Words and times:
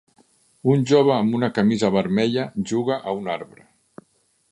Un 0.75 0.85
jove 0.91 1.11
amb 1.15 1.35
una 1.39 1.49
camisa 1.57 1.91
vermella 1.97 2.47
juga 2.71 2.97
a 3.13 3.15
un 3.19 3.31
arbre. 3.35 3.67